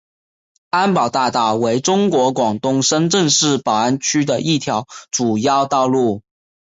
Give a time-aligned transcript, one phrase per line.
[0.71, 6.23] 宝安大道为中国广东深圳市宝安区的一条主要道路。